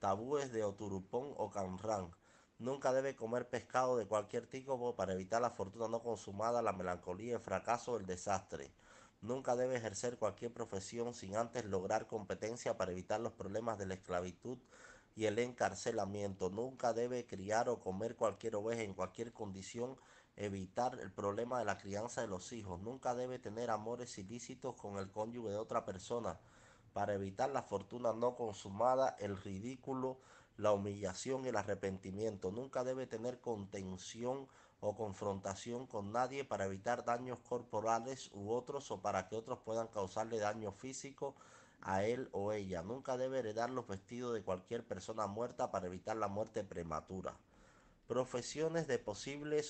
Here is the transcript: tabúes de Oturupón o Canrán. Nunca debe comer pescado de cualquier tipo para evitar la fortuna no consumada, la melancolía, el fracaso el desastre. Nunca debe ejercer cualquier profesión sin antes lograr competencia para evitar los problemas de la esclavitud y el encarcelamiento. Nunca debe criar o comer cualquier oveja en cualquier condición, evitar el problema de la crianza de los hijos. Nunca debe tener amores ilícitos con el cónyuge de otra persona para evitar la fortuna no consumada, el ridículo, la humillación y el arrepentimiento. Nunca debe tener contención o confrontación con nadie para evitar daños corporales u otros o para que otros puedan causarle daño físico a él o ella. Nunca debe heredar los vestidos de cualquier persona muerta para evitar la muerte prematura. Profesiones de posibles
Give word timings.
tabúes 0.00 0.50
de 0.50 0.64
Oturupón 0.64 1.34
o 1.36 1.50
Canrán. 1.50 2.10
Nunca 2.58 2.92
debe 2.92 3.14
comer 3.14 3.48
pescado 3.48 3.96
de 3.98 4.06
cualquier 4.06 4.46
tipo 4.46 4.96
para 4.96 5.12
evitar 5.12 5.40
la 5.42 5.50
fortuna 5.50 5.88
no 5.88 6.02
consumada, 6.02 6.62
la 6.62 6.72
melancolía, 6.72 7.36
el 7.36 7.40
fracaso 7.40 7.96
el 7.96 8.06
desastre. 8.06 8.72
Nunca 9.20 9.56
debe 9.56 9.76
ejercer 9.76 10.16
cualquier 10.16 10.52
profesión 10.52 11.12
sin 11.12 11.36
antes 11.36 11.66
lograr 11.66 12.06
competencia 12.06 12.78
para 12.78 12.92
evitar 12.92 13.20
los 13.20 13.34
problemas 13.34 13.78
de 13.78 13.86
la 13.86 13.94
esclavitud 13.94 14.58
y 15.14 15.26
el 15.26 15.38
encarcelamiento. 15.38 16.48
Nunca 16.48 16.94
debe 16.94 17.26
criar 17.26 17.68
o 17.68 17.78
comer 17.78 18.16
cualquier 18.16 18.56
oveja 18.56 18.82
en 18.82 18.94
cualquier 18.94 19.34
condición, 19.34 19.96
evitar 20.36 20.98
el 20.98 21.12
problema 21.12 21.58
de 21.58 21.66
la 21.66 21.76
crianza 21.76 22.22
de 22.22 22.28
los 22.28 22.52
hijos. 22.52 22.80
Nunca 22.80 23.14
debe 23.14 23.38
tener 23.38 23.70
amores 23.70 24.16
ilícitos 24.16 24.76
con 24.76 24.96
el 24.96 25.10
cónyuge 25.10 25.50
de 25.50 25.58
otra 25.58 25.84
persona 25.84 26.40
para 26.92 27.14
evitar 27.14 27.50
la 27.50 27.62
fortuna 27.62 28.12
no 28.12 28.34
consumada, 28.34 29.16
el 29.18 29.36
ridículo, 29.36 30.18
la 30.56 30.72
humillación 30.72 31.44
y 31.44 31.48
el 31.48 31.56
arrepentimiento. 31.56 32.50
Nunca 32.50 32.84
debe 32.84 33.06
tener 33.06 33.40
contención 33.40 34.48
o 34.80 34.94
confrontación 34.94 35.86
con 35.86 36.12
nadie 36.12 36.44
para 36.44 36.64
evitar 36.64 37.04
daños 37.04 37.38
corporales 37.40 38.30
u 38.32 38.50
otros 38.50 38.90
o 38.90 39.00
para 39.00 39.28
que 39.28 39.36
otros 39.36 39.58
puedan 39.60 39.88
causarle 39.88 40.38
daño 40.38 40.72
físico 40.72 41.34
a 41.82 42.04
él 42.04 42.28
o 42.32 42.52
ella. 42.52 42.82
Nunca 42.82 43.16
debe 43.16 43.38
heredar 43.38 43.70
los 43.70 43.86
vestidos 43.86 44.34
de 44.34 44.42
cualquier 44.42 44.84
persona 44.84 45.26
muerta 45.26 45.70
para 45.70 45.86
evitar 45.86 46.16
la 46.16 46.28
muerte 46.28 46.64
prematura. 46.64 47.36
Profesiones 48.06 48.86
de 48.86 48.98
posibles 48.98 49.66